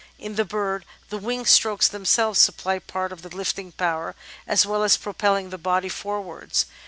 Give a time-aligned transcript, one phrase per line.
[0.17, 4.15] In the bird the wing strokes themselves supply part of the lifting power,
[4.47, 6.65] as well as propelling the body forwards.